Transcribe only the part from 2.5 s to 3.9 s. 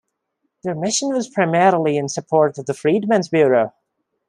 of the Freedmen's Bureau.